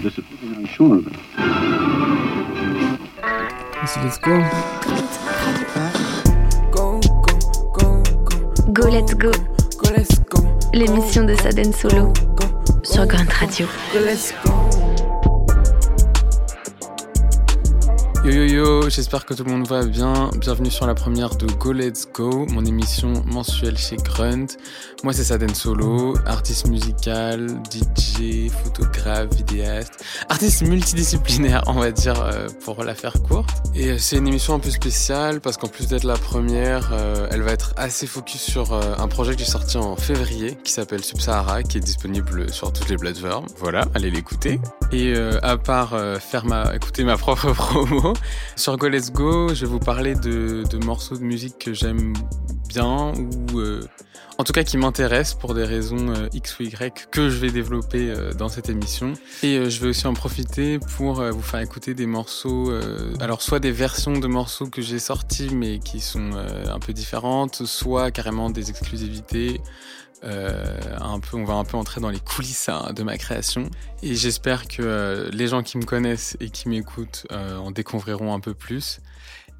[0.00, 1.02] disciplinary sure.
[4.02, 4.42] let's go.
[6.70, 7.34] Go, go,
[7.72, 8.72] go, go.
[8.72, 9.30] Go Let's Go,
[9.78, 10.38] Go, let's go.
[10.72, 12.46] l'émission de Saden Solo Go,
[12.82, 13.66] sur Grunt Radio.
[13.92, 14.50] go, let's go.
[18.24, 20.30] Yo yo yo, j'espère que tout le monde va bien.
[20.38, 24.46] Bienvenue sur la première de Go Let's Mon émission mensuelle chez Grunt.
[25.04, 32.48] Moi c'est Saden Solo, artiste musical, DJ, photographe, vidéaste, artiste multidisciplinaire on va dire euh,
[32.64, 33.50] pour la faire courte.
[33.74, 37.28] Et euh, c'est une émission un peu spéciale parce qu'en plus d'être la première, euh,
[37.30, 41.04] elle va être assez focus sur un projet que j'ai sorti en février qui s'appelle
[41.04, 43.46] Subsahara qui est disponible sur toutes les plateformes.
[43.58, 44.60] Voilà, allez l'écouter.
[44.92, 48.14] Et à part faire ma, écouter ma propre promo,
[48.56, 51.99] sur Go Let's Go, je vais vous parler de morceaux de musique que j'aime
[52.70, 53.82] bien ou euh,
[54.38, 57.50] en tout cas qui m'intéressent pour des raisons euh, X ou Y que je vais
[57.50, 59.14] développer euh, dans cette émission.
[59.42, 62.72] Et je vais aussi en profiter pour vous faire écouter des morceaux,
[63.20, 67.66] alors soit des versions de morceaux que j'ai sortis mais qui sont un peu différentes,
[67.66, 69.60] soit carrément des exclusivités.
[70.22, 73.70] Un peu, on va un peu entrer dans les coulisses hein, de ma création
[74.02, 78.52] et j'espère que les gens qui me connaissent et qui m'écoutent en découvriront un peu
[78.52, 79.00] plus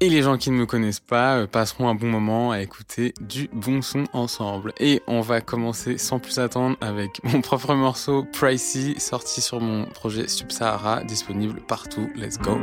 [0.01, 3.13] et les gens qui ne me connaissent pas euh, passeront un bon moment à écouter
[3.21, 4.73] du bon son ensemble.
[4.79, 9.85] Et on va commencer sans plus attendre avec mon propre morceau Pricey sorti sur mon
[9.85, 12.09] projet Subsahara disponible partout.
[12.15, 12.57] Let's go.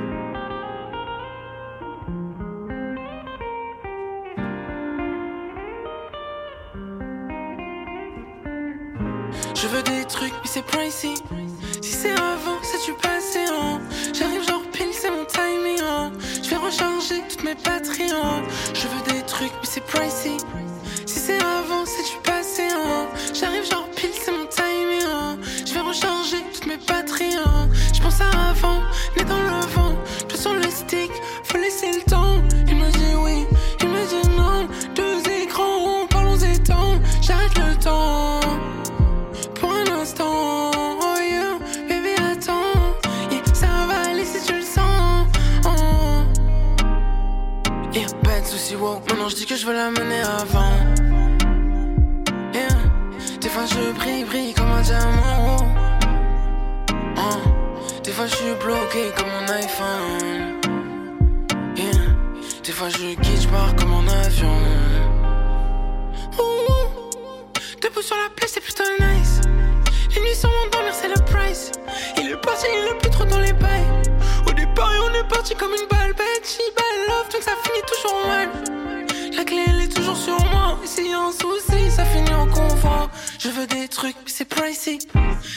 [84.75, 84.99] Si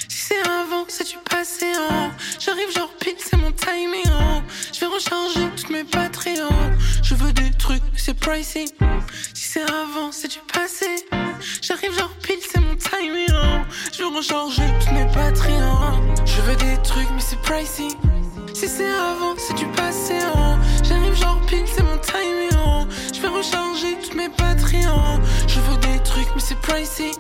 [0.08, 1.66] c'est avant, c'est du passé.
[1.76, 2.12] Hein.
[2.40, 4.08] J'arrive genre pile, c'est mon timing.
[4.08, 4.44] Hein.
[4.72, 6.40] Je vais recharger toutes mes batteries.
[6.40, 6.78] Hein.
[7.02, 8.66] Je veux des trucs, mais c'est pricey.
[9.34, 10.86] Si c'est avant, c'est du passé.
[11.62, 13.32] J'arrive genre pile, c'est mon timing.
[13.32, 13.66] Hein.
[13.92, 15.54] Je veux recharger toutes mes batteries.
[15.56, 16.00] Hein.
[16.26, 17.88] Je veux des trucs, mais c'est pricey.
[18.54, 20.20] Si c'est avant, c'est du passé.
[20.36, 20.60] Hein.
[20.84, 22.54] J'arrive genre pile, c'est mon timing.
[22.54, 22.88] Hein.
[23.14, 24.86] Je vais recharger toutes mes batteries.
[24.86, 25.20] Hein.
[25.48, 27.12] Je veux des trucs, mais c'est pricey.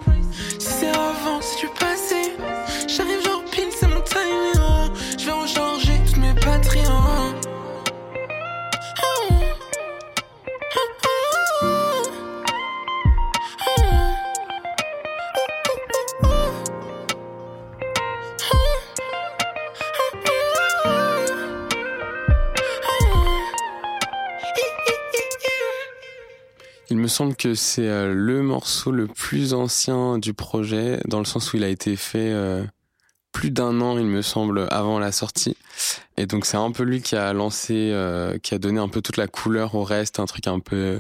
[0.72, 1.68] Si c'est avant, c'est du
[27.02, 31.52] me semble que c'est euh, le morceau le plus ancien du projet, dans le sens
[31.52, 32.64] où il a été fait euh,
[33.32, 35.58] plus d'un an, il me semble, avant la sortie.
[36.18, 39.02] Et donc c'est un peu lui qui a lancé, euh, qui a donné un peu
[39.02, 41.00] toute la couleur au reste, un truc un peu,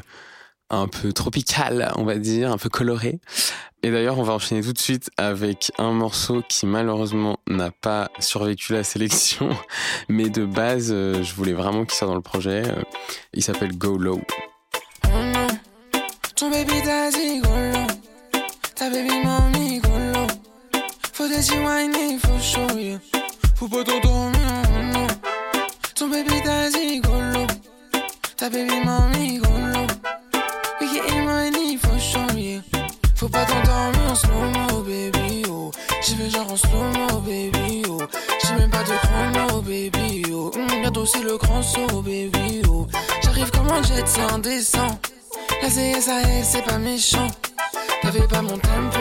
[0.71, 3.19] un peu tropical, on va dire, un peu coloré.
[3.83, 8.09] Et d'ailleurs, on va enchaîner tout de suite avec un morceau qui malheureusement n'a pas
[8.19, 9.49] survécu la sélection,
[10.09, 12.63] mais de base, je voulais vraiment qu'il soit dans le projet.
[13.33, 14.21] Il s'appelle Go Low.
[16.41, 17.85] Ton baby t'as gigolo.
[18.73, 20.25] Ta baby mamie golo.
[21.13, 22.97] Faut des whiny, faut show yeah.
[23.55, 24.41] Faut pas t'endormir,
[24.91, 25.05] non.
[25.93, 27.45] Ton baby t'as gigolo.
[28.37, 29.85] Ta baby mamie golo.
[30.81, 32.61] We getting money, faut show yeah.
[33.15, 35.69] Faut pas t'endormir en slow-mo, baby, oh.
[36.01, 38.01] J'y vais genre en slow-mo, baby, oh.
[38.43, 40.51] J'ai même pas de chrono, baby, oh.
[40.55, 42.87] Hum, bientôt c'est le grand saut, baby, oh.
[43.21, 44.97] J'arrive comme un jet, c'est indécent.
[45.61, 47.27] La CSAL, c'est pas méchant.
[48.01, 48.99] T'avais pas mon tempo,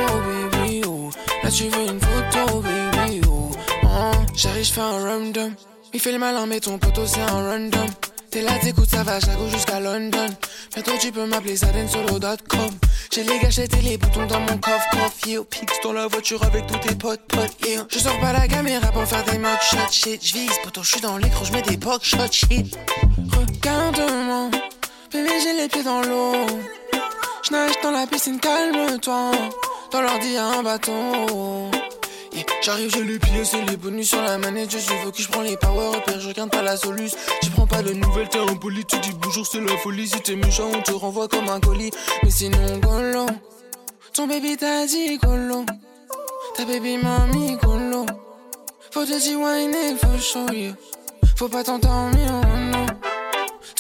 [0.52, 1.10] baby, oh.
[1.42, 3.50] Là tu veux une photo, baby, oh.
[3.84, 5.54] oh, J'arrive, je fais un random.
[5.92, 7.88] Il fait le malin, mais ton poteau c'est un random.
[8.30, 10.28] T'es là, t'écoutes, ça va, chaque jusqu'à London.
[10.72, 12.70] Bientôt tu peux m'appeler sadensolo.com.
[13.12, 15.40] J'ai les gâchettes et les boutons dans mon coffre, coffre, yeah.
[15.42, 17.84] Pix dans la voiture avec tous tes potes, potes, yeah.
[17.90, 20.24] Je sors pas la caméra pour faire des mock shots, shit.
[20.24, 22.78] J'vise, poteau, j'suis dans l'écran, j'mets des box shots, shit.
[23.36, 24.50] Regarde-moi,
[25.10, 26.32] bébé, j'ai les pieds dans l'eau.
[27.42, 29.30] J'nage dans la piscine, calme-toi.
[29.90, 31.70] Dans l'ordi, y'a un bâton.
[32.62, 34.70] J'arrive, j'ai les pieds, c'est les bonus sur la manette.
[34.70, 37.16] Je suis focus, je prends les power et je regarde pas la soluce.
[37.42, 38.84] Tu prends pas de nouvelles, t'es impoli.
[38.84, 40.06] Tu dis bonjour, c'est la folie.
[40.06, 41.90] Si t'es méchant, on te renvoie comme un colis.
[42.22, 43.26] Mais sinon, golo.
[44.12, 45.64] Ton baby t'a dit golo.
[46.54, 48.06] Ta baby m'a mis golo.
[48.92, 50.74] Faut te dire whiner, faut show you.
[51.36, 52.28] Faut pas t'endormir,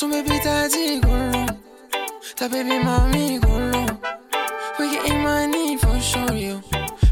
[0.00, 1.44] Ton baby t'a dit golo.
[2.34, 2.78] Ta baby
[3.12, 3.84] mis golo.
[4.78, 6.58] We getting money, faut show you.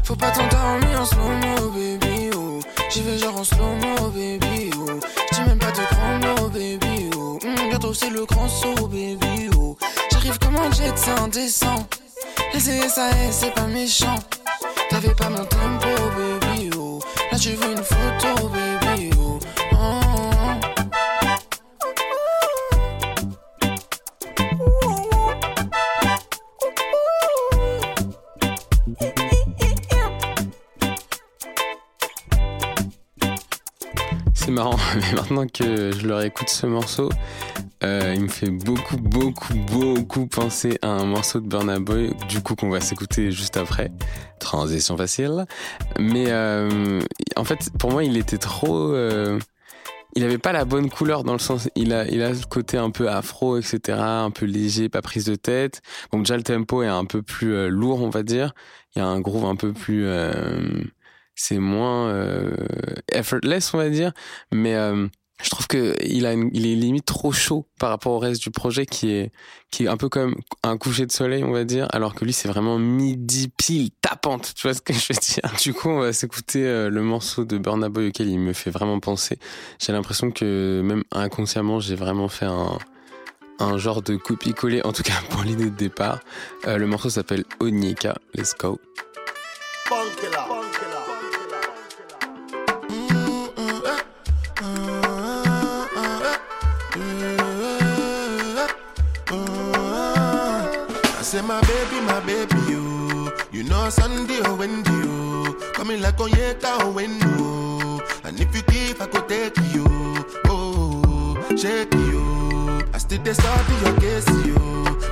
[0.03, 2.59] Faut pas t'endormir en slow-mo, baby, oh.
[2.89, 4.99] J'y vais genre en slow-mo, baby, oh.
[5.31, 7.37] J'dis même pas de grands mots, baby, oh.
[7.45, 9.77] Hum, bientôt c'est le grand saut, baby, oh.
[10.11, 11.87] J'arrive comme un jet, c'est indécent.
[12.55, 14.17] Les SAS, c'est pas méchant.
[14.89, 16.99] T'avais pas mon tempo, baby, oh.
[17.31, 18.68] Là tu veux une photo, baby,
[34.49, 37.09] Marrant, mais maintenant que je leur écoute ce morceau,
[37.83, 42.41] euh, il me fait beaucoup, beaucoup, beaucoup penser à un morceau de Burna Boy, du
[42.41, 43.91] coup qu'on va s'écouter juste après.
[44.39, 45.45] Transition facile.
[45.99, 46.99] Mais euh,
[47.35, 48.93] en fait, pour moi, il était trop...
[48.93, 49.39] euh,
[50.15, 52.77] il avait pas la bonne couleur dans le sens, il a, il a ce côté
[52.77, 55.81] un peu afro, etc., un peu léger, pas prise de tête.
[56.11, 58.53] Donc déjà le tempo est un peu plus lourd, on va dire.
[58.95, 60.07] Il y a un groove un peu plus,
[61.39, 62.51] c'est moins euh,
[63.09, 64.11] effortless, on va dire.
[64.51, 65.07] Mais euh,
[65.41, 68.51] je trouve que il a, il est limite trop chaud par rapport au reste du
[68.51, 69.31] projet, qui est,
[69.71, 71.87] qui est un peu comme un coucher de soleil, on va dire.
[71.93, 74.51] Alors que lui, c'est vraiment midi pile tapante.
[74.53, 75.49] Tu vois ce que je veux dire?
[75.61, 78.71] Du coup, on va s'écouter euh, le morceau de Burna Boy auquel il me fait
[78.71, 79.39] vraiment penser.
[79.79, 82.77] J'ai l'impression que même inconsciemment, j'ai vraiment fait un
[83.61, 86.21] un genre de copie-coller, en tout cas pour l'idée de départ.
[86.65, 88.17] Le morceau s'appelle Onyeka.
[88.33, 88.79] Let's go.
[101.39, 103.31] Say my baby, my baby, you.
[103.51, 105.57] You know Sunday oh, or Wendy, you.
[105.73, 107.25] Coming like Onyeka or oh, Wendy,
[108.23, 109.85] And if you give, I go take you.
[110.45, 112.83] Oh, shake you.
[112.93, 114.59] I still study your case, you.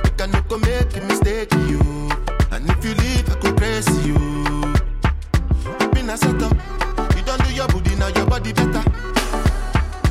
[0.04, 1.80] You can no go make a mistake, you.
[2.52, 4.18] And if you leave, I go press you.
[5.92, 6.52] Been a setup.
[7.16, 8.84] You don't do your booty, now your body better.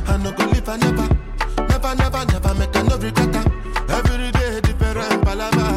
[0.07, 1.07] I no go live, I never.
[1.69, 3.35] Never, never, never make a no regret.
[3.89, 5.76] Every day different palava.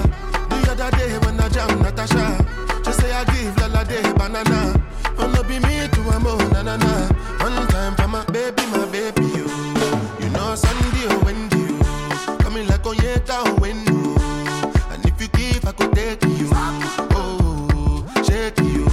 [0.80, 2.40] The other day when I jam Natasha,
[2.86, 4.72] she say I give Lala day banana.
[5.18, 7.06] Oh no be me to a mo na na na.
[7.44, 9.44] One time for my baby, my baby you.
[10.24, 12.36] You know Sunday oh, or Wendy you.
[12.38, 13.92] Coming like Onyeka or Wendy.
[14.88, 16.48] And if you give, I could take you.
[17.12, 18.86] Oh, shake you.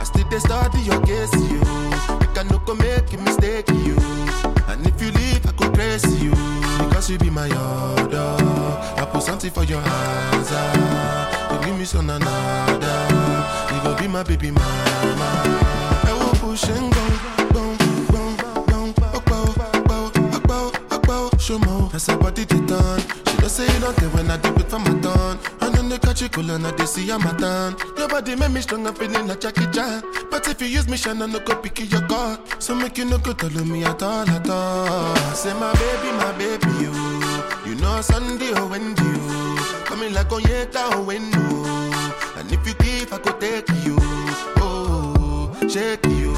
[0.00, 1.60] I still dey study your case you.
[2.16, 3.94] You can no go make a mistake you.
[4.72, 6.30] And if you leave, I could press you.
[6.88, 8.36] Because you be my order.
[8.96, 10.48] I put something for your hands.
[10.52, 10.89] Ah.
[11.80, 11.82] Ah.
[11.82, 13.74] Me some another.
[13.74, 14.64] You go be my baby mama.
[16.04, 17.06] I will push and go.
[17.54, 17.76] go,
[18.12, 18.24] go,
[18.68, 18.92] go,
[19.24, 20.10] go,
[20.42, 21.38] go, go, go.
[21.38, 21.88] Show more.
[21.88, 23.00] That's her body they done.
[23.00, 25.38] She don't say care when I do it for my done.
[25.62, 27.76] And then they catch you cool and I they see I'm a done.
[27.96, 30.02] Your body make me strong, I'm feeling like Jackie Chan.
[30.30, 32.40] But if you use me, shine, I no go pick your card.
[32.62, 35.16] So make you no go tell me at all, at all.
[35.34, 37.40] Say my baby, my baby, you.
[37.70, 38.99] You know Sunday or Wendy,
[40.00, 40.08] you.
[40.08, 41.36] Coming like Onyeka or Wendy.
[42.38, 43.96] And if you give, I go take you.
[44.62, 46.32] Oh, shake you.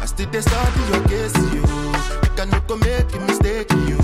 [0.00, 1.60] I still dey study your case, you.
[1.60, 3.98] You can no go make a mistake, you.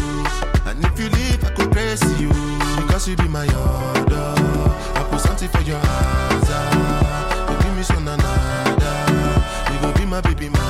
[0.66, 2.28] And if you leave, I go press you.
[2.82, 4.34] Because you be my order.
[4.94, 6.48] I put something for your hands.
[6.50, 7.50] ah.
[7.50, 9.72] You give me some another.
[9.72, 10.61] You go be my baby mama.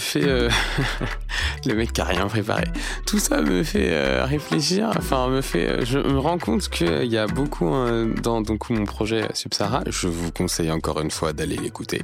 [0.00, 0.50] Fait euh,
[1.66, 2.64] le mec qui a rien préparé.
[3.06, 4.90] Tout ça me fait euh, réfléchir.
[4.96, 5.68] Enfin, me fait.
[5.68, 9.84] euh, Je me rends compte qu'il y a beaucoup hein, dans donc mon projet Subsahara.
[9.86, 12.02] Je vous conseille encore une fois d'aller l'écouter.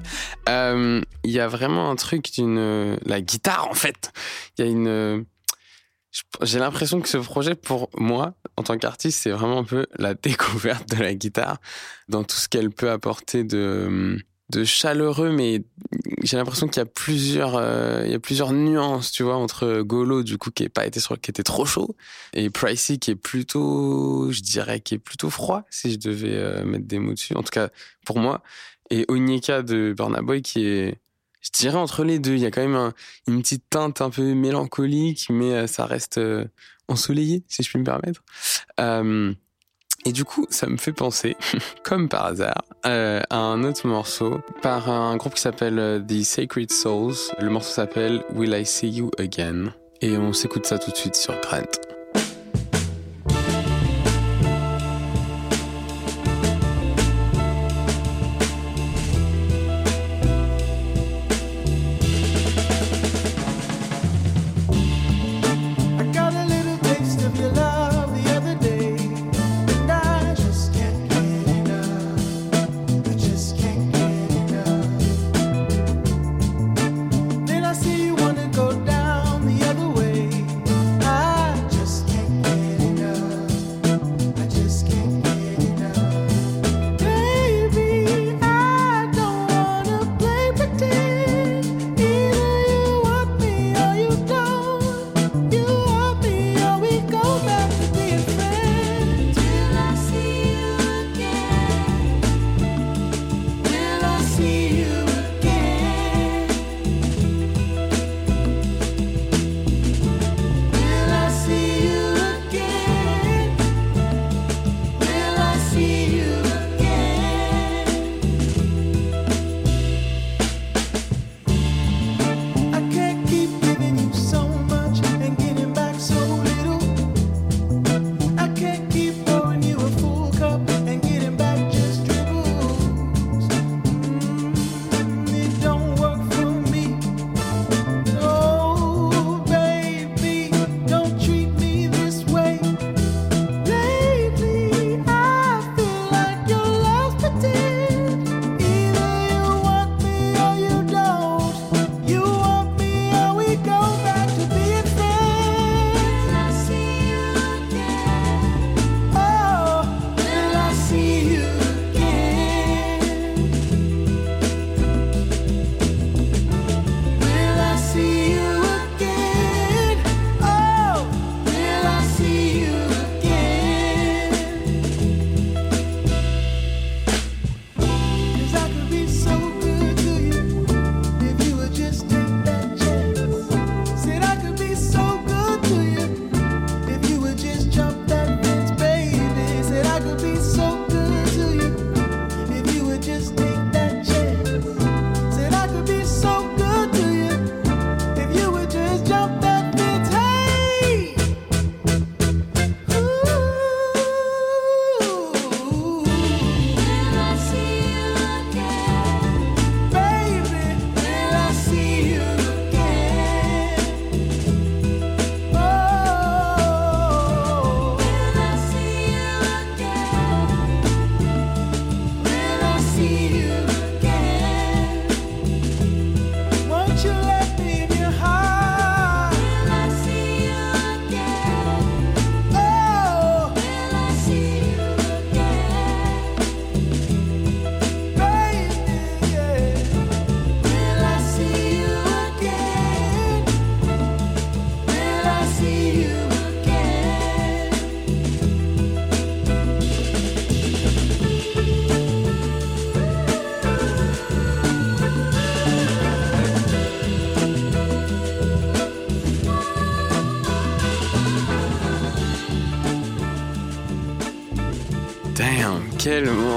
[0.49, 4.13] Il y a vraiment un truc d'une la guitare en fait.
[4.59, 5.27] Il y a une
[6.43, 10.15] j'ai l'impression que ce projet, pour moi, en tant qu'artiste, c'est vraiment un peu la
[10.23, 11.59] découverte de la guitare
[12.09, 14.19] dans tout ce qu'elle peut apporter de,
[14.51, 15.65] de chaleureux, mais
[16.23, 19.81] j'ai l'impression qu'il y a plusieurs, euh, il y a plusieurs nuances, tu vois, entre
[19.83, 21.97] Golo, du coup, qui est pas été sur, qui était trop chaud,
[22.33, 26.65] et Pricey, qui est plutôt, je dirais, qui est plutôt froid, si je devais euh,
[26.65, 27.35] mettre des mots dessus.
[27.35, 27.71] En tout cas,
[28.05, 28.43] pour moi.
[28.91, 31.01] Et Onyeka de Burna Boy, qui est,
[31.41, 32.35] je dirais entre les deux.
[32.35, 32.93] Il y a quand même un-
[33.27, 36.45] une petite teinte un peu mélancolique, mais euh, ça reste euh,
[36.87, 38.23] ensoleillé, si je puis me permettre.
[40.07, 41.37] Et du coup, ça me fait penser,
[41.83, 46.23] comme par hasard, euh, à un autre morceau par un groupe qui s'appelle euh, The
[46.23, 47.17] Sacred Souls.
[47.41, 49.75] Le morceau s'appelle Will I See You Again?
[50.03, 51.86] Et on s'écoute ça tout de suite sur Grant.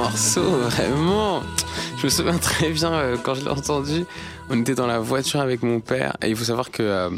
[0.09, 1.43] Morceau, vraiment.
[1.97, 4.05] Je me souviens très bien euh, quand je l'ai entendu,
[4.49, 6.17] on était dans la voiture avec mon père.
[6.23, 7.09] Et il faut savoir que euh,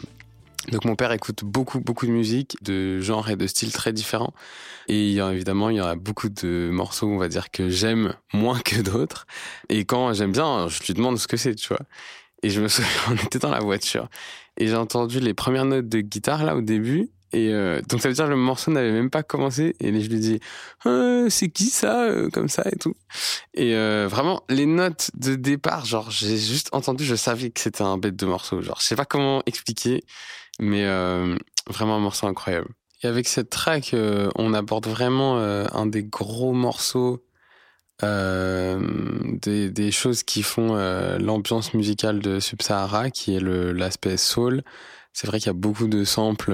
[0.73, 4.33] donc mon père écoute beaucoup beaucoup de musique, de genres et de styles très différents.
[4.89, 7.69] Et il y a, évidemment il y a beaucoup de morceaux on va dire que
[7.69, 9.25] j'aime moins que d'autres.
[9.69, 11.85] Et quand j'aime bien je lui demande ce que c'est tu vois.
[12.43, 14.09] Et je me souviens, on était dans la voiture.
[14.57, 17.09] Et j'ai entendu les premières notes de guitare, là, au début.
[17.33, 19.75] Et euh, donc, ça veut dire que le morceau n'avait même pas commencé.
[19.79, 20.39] Et je lui dis,
[20.85, 22.95] Ah, c'est qui ça euh, Comme ça et tout.
[23.53, 27.83] Et euh, vraiment, les notes de départ, genre, j'ai juste entendu, je savais que c'était
[27.83, 28.61] un bête de morceau.
[28.61, 30.03] Genre, je sais pas comment expliquer,
[30.59, 32.67] mais euh, vraiment un morceau incroyable.
[33.03, 37.23] Et avec cette track, euh, on aborde vraiment un des gros morceaux,
[38.03, 40.75] des, des choses qui font
[41.19, 44.63] l'ambiance musicale de Sub-Sahara, qui est l'aspect soul.
[45.13, 46.53] C'est vrai qu'il y a beaucoup de samples.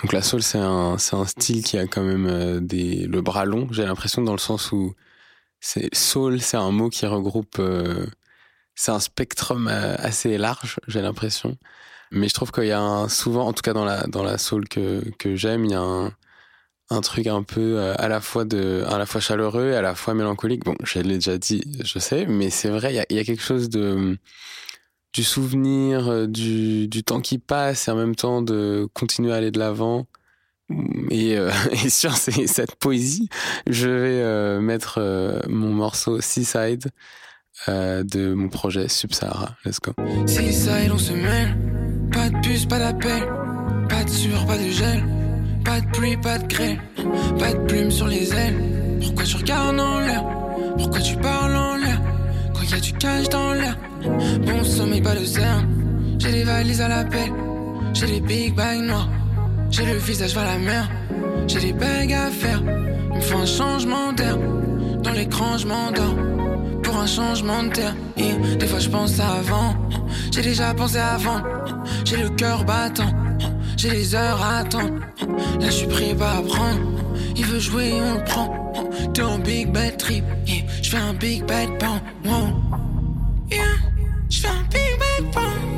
[0.00, 3.44] Donc la soul, c'est un, un style qui a quand même euh, des, le bras
[3.44, 4.94] long, j'ai l'impression, dans le sens où
[5.60, 8.06] c'est soul, c'est un mot qui regroupe, euh,
[8.74, 11.58] c'est un spectrum euh, assez large, j'ai l'impression.
[12.12, 14.38] Mais je trouve qu'il y a un, souvent, en tout cas dans la, dans la
[14.38, 16.12] soul que, que j'aime, il y a un,
[16.90, 19.94] un truc un peu à la fois de, à la fois chaleureux et à la
[19.94, 20.64] fois mélancolique.
[20.64, 23.20] Bon, je l'ai déjà dit, je sais, mais c'est vrai, il y a, il y
[23.20, 24.18] a quelque chose de,
[25.12, 29.36] du souvenir, euh, du, du temps qui passe et en même temps de continuer à
[29.36, 30.06] aller de l'avant.
[31.10, 31.50] Et, euh,
[31.84, 33.28] et sur ces- cette poésie,
[33.68, 36.90] je vais euh, mettre euh, mon morceau Seaside
[37.68, 39.56] euh, de mon projet Sub-Sahara.
[39.64, 39.92] Let's go.
[40.26, 41.56] Seaside, on se mêle.
[42.12, 43.28] Pas de bus, pas d'appel.
[43.88, 45.04] Pas de sueur, pas de gel.
[45.64, 46.80] Pas de pluie, pas de grêle.
[47.38, 48.98] Pas de plumes sur les ailes.
[49.02, 50.24] Pourquoi tu regardes en l'air?
[50.78, 52.00] Pourquoi tu parles en l'air?
[52.70, 53.76] Y a du cash dans l'air.
[54.46, 55.66] Bon sommeil, pas de cernes.
[56.18, 57.32] J'ai les valises à la pelle.
[57.92, 59.08] J'ai les big bags noirs.
[59.70, 60.88] J'ai le visage vers la mer.
[61.46, 62.62] J'ai des bagues à faire.
[63.12, 64.38] Il me faut un changement d'air.
[65.02, 66.14] Dans l'écran, je m'endors
[66.82, 67.94] pour un changement de terre.
[68.16, 69.74] Et des fois je pense avant,
[70.32, 71.40] j'ai déjà pensé avant.
[72.04, 73.10] J'ai le cœur battant,
[73.76, 74.94] j'ai les heures à attendre.
[75.60, 76.80] Là je suis prêt à prendre,
[77.36, 78.59] il veut jouer, on le prend.
[79.14, 80.62] T'es en big bad trip, yeah.
[80.82, 82.00] je fais un big bad bang.
[83.50, 83.62] Yeah.
[84.28, 85.69] Je fais un big bad bang.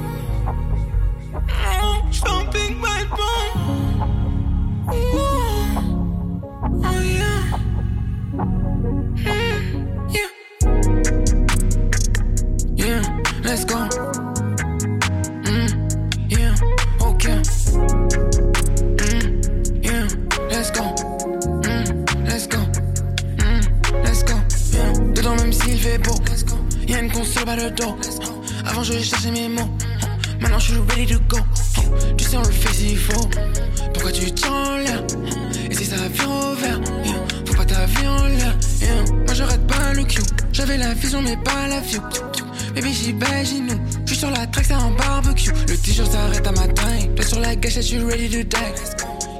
[47.42, 48.56] La gâchette, j'suis ready to die.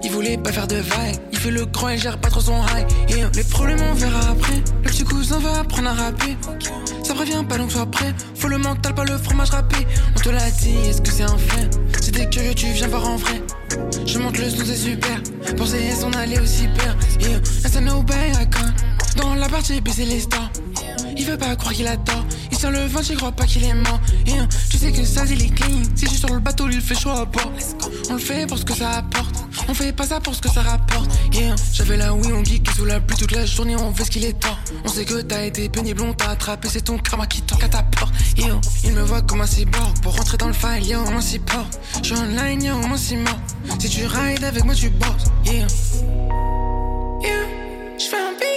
[0.05, 1.17] Il voulait pas faire de vagues.
[1.33, 2.87] Il fait le grand, il gère pas trop son high.
[3.09, 3.31] Yeah.
[3.35, 4.61] Les problèmes, on verra après.
[4.83, 6.37] Le petit cousin va apprendre à rapper.
[7.05, 8.13] Ça prévient pas, donc sois prêt.
[8.35, 9.87] Faut le mental, pas le fromage râpé.
[10.17, 11.71] On te l'a dit, est-ce que c'est un fait?
[12.13, 13.41] T'es curieux, tu viens voir en vrai.
[14.05, 15.23] Je monte le son, c'est super.
[15.57, 16.97] Pour CS, on allait aussi père.
[17.21, 17.39] Yeah.
[17.63, 18.05] That's a no.
[19.17, 20.51] Dans la partie, baiser les stars.
[21.17, 22.25] Il veut pas croire qu'il a tort.
[22.71, 24.01] Le vent, j'y crois pas qu'il est mort.
[24.25, 24.47] Yeah.
[24.71, 25.83] Tu sais que ça, il est clean.
[25.97, 27.53] Si je suis sur le bateau, il fait chaud à bord.
[28.09, 29.35] On le fait pour ce que ça apporte.
[29.69, 31.11] On fait pas ça pour ce que ça rapporte.
[31.33, 31.55] Yeah.
[31.73, 34.25] J'avais la oui, on geek sous la pluie toute la journée, on fait ce qu'il
[34.25, 34.57] est temps.
[34.85, 37.69] On sait que t'as été pénible, on t'a attrapé, c'est ton karma qui toque à
[37.69, 38.15] ta porte.
[38.37, 38.61] Yeah.
[38.85, 39.99] Il me voit comme un cyborg.
[40.01, 41.81] Pour rentrer dans le file, yo, on s'y porte.
[42.03, 43.41] Je suis online, yo, on s'y mort.
[43.81, 45.25] Si tu rides avec moi, tu bosses.
[45.45, 45.67] Yeah.
[47.23, 47.47] Yeah.
[47.99, 48.52] J'fais un big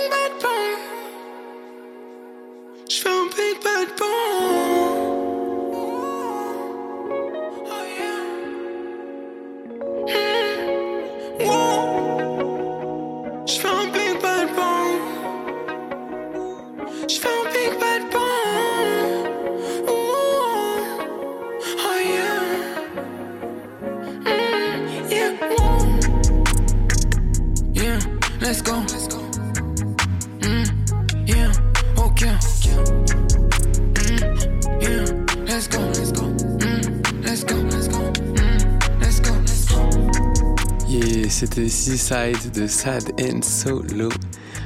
[41.25, 44.09] Et c'était Seaside de Sad and Solo.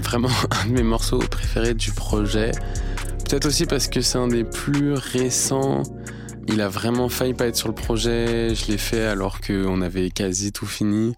[0.04, 0.28] Vraiment
[0.62, 2.52] un de mes morceaux préférés du projet.
[3.24, 5.84] Peut-être aussi parce que c'est un des plus récents.
[6.50, 8.54] Il a vraiment failli pas être sur le projet.
[8.56, 11.15] Je l'ai fait alors qu'on avait quasi tout fini.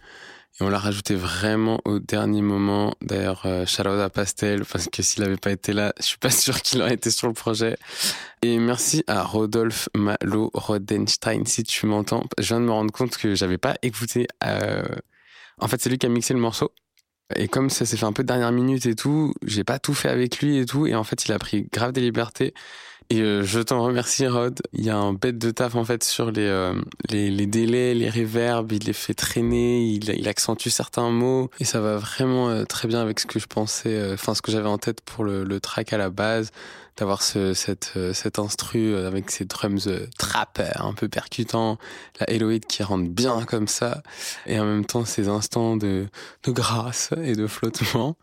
[0.60, 2.93] Et on l'a rajouté vraiment au dernier moment.
[3.01, 6.84] D'ailleurs, euh, Pastel, parce que s'il avait pas été là, je suis pas sûr qu'il
[6.84, 7.77] aurait été sur le projet.
[8.43, 12.25] Et merci à Rodolphe Malo Rodenstein, si tu m'entends.
[12.38, 14.27] Je viens de me rendre compte que j'avais pas écouté.
[14.45, 14.84] euh,
[15.62, 16.71] En fait, c'est lui qui a mixé le morceau.
[17.36, 19.93] Et comme ça s'est fait un peu de dernière minute et tout, j'ai pas tout
[19.93, 20.88] fait avec lui et tout.
[20.88, 22.54] Et en fait, il a pris grave des libertés.
[23.10, 24.62] Et euh, je t'en remercie, Rod.
[24.71, 26.74] Il y a un bête de taf en fait sur les euh,
[27.10, 28.71] les, délais, les réverbes.
[28.71, 33.02] Il les fait traîner, il, accentue certains mots et ça va vraiment euh, très bien
[33.02, 35.91] avec ce que je pensais, enfin ce que j'avais en tête pour le, le track
[35.91, 36.52] à la base,
[36.97, 41.77] d'avoir ce cette euh, cet instru euh, avec ses drums euh, trap un peu percutants,
[42.19, 44.04] la Eloïd qui rentre bien comme ça
[44.45, 46.08] et en même temps ces instants de
[46.43, 48.17] de grâce et de flottement.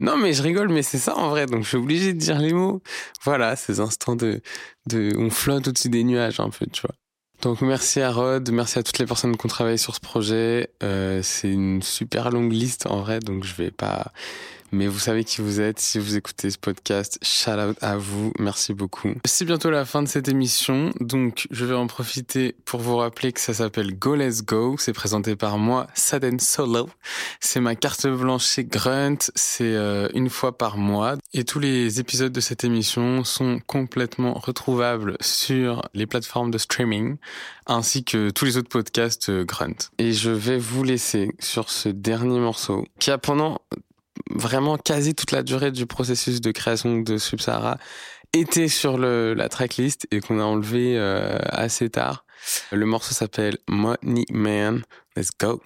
[0.00, 1.46] Non mais je rigole, mais c'est ça en vrai.
[1.46, 2.82] Donc je suis obligé de dire les mots.
[3.24, 4.40] Voilà, ces instants de,
[4.86, 6.94] de, on flotte au-dessus des nuages un peu, tu vois.
[7.42, 10.70] Donc merci à Rod, merci à toutes les personnes qui ont travaillé sur ce projet.
[11.22, 14.12] C'est une super longue liste en vrai, donc je vais pas.
[14.72, 15.80] Mais vous savez qui vous êtes.
[15.80, 18.32] Si vous écoutez ce podcast, shout out à vous.
[18.38, 19.14] Merci beaucoup.
[19.24, 23.32] C'est bientôt la fin de cette émission, donc je vais en profiter pour vous rappeler
[23.32, 24.76] que ça s'appelle Go Let's Go.
[24.78, 26.88] C'est présenté par moi, Saden Solo.
[27.40, 29.18] C'est ma carte blanche chez Grunt.
[29.34, 31.16] C'est euh, une fois par mois.
[31.32, 37.16] Et tous les épisodes de cette émission sont complètement retrouvables sur les plateformes de streaming
[37.66, 39.90] ainsi que tous les autres podcasts euh, Grunt.
[39.98, 43.60] Et je vais vous laisser sur ce dernier morceau qui a pendant
[44.34, 47.78] vraiment quasi toute la durée du processus de création de Subsahara
[48.32, 52.24] été sur le, la tracklist et qu'on a enlevé euh, assez tard.
[52.72, 54.82] Le morceau s'appelle Money Man.
[55.16, 55.60] Let's go.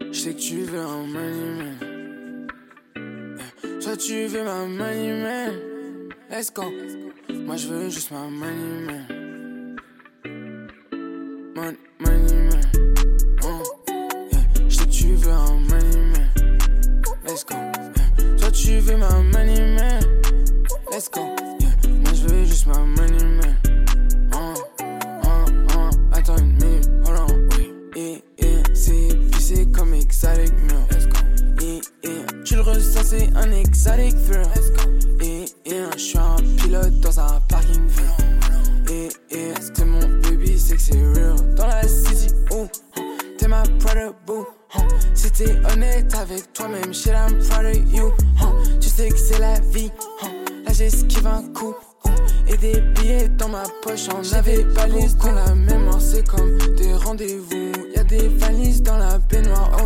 [0.00, 2.46] Je sais que tu veux un money man.
[3.82, 5.54] Toi tu veux ma money man.
[6.30, 6.64] Let's go.
[7.28, 9.76] Moi je veux juste ma money man.
[11.54, 12.55] Mon- money man.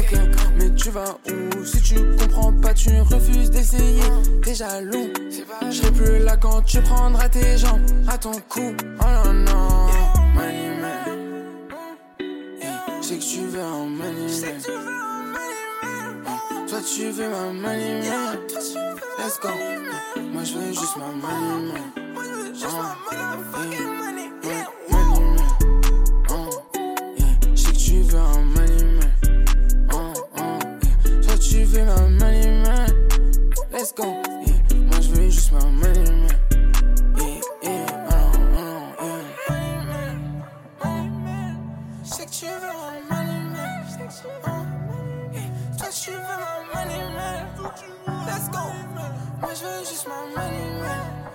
[0.00, 0.18] Ok.
[0.56, 4.02] Mais tu vas où Si tu comprends pas, tu refuses d'essayer.
[4.42, 5.10] T'es jaloux.
[5.70, 8.74] Je serai plus là quand tu prendras tes jambes à ton cou.
[9.00, 9.86] Oh non, non.
[10.34, 11.18] Money man.
[13.02, 14.60] Je sais que tu veux un money man.
[16.68, 18.38] Toi, tu veux ma money man.
[19.18, 19.48] Let's go.
[20.32, 21.82] Moi, je veux juste ma money man.
[21.96, 22.68] Oh,
[23.70, 24.66] yeah.
[24.90, 25.46] Money man.
[26.30, 26.50] Oh,
[27.18, 27.54] yeah.
[27.54, 28.69] Je sais que tu veux un money man.
[31.60, 31.66] Yeah.
[31.66, 32.88] Toi, tu veux ma money man.
[33.72, 34.04] Let's go.
[34.04, 34.76] Yeah.
[34.76, 36.28] Moi, je veux juste ma money man.
[37.16, 38.08] Yeah, yeah.
[38.10, 39.20] Oh, oh,
[40.84, 41.54] yeah.
[42.04, 43.84] Je sais que tu veux un money man.
[44.46, 44.64] Oh,
[45.32, 45.50] yeah.
[45.78, 47.46] Toi, tu veux ma money man.
[48.26, 48.64] Let's go.
[49.40, 51.29] Moi, je veux juste ma money man.